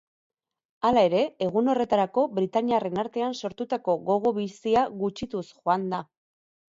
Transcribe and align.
Hala 0.87 1.01
ere, 1.09 1.19
egun 1.47 1.67
horretarako 1.73 2.23
britainiarren 2.39 3.01
artean 3.03 3.35
sortutako 3.41 3.95
gogo 4.07 4.31
bizia 4.39 4.87
gutxituz 5.03 5.45
joan 5.51 5.87
da. 5.93 6.01